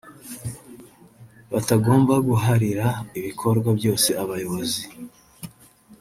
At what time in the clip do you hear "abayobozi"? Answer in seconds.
4.23-4.83